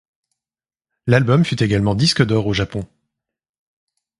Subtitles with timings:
[1.05, 2.87] L'album fut également disque d'or au Japon.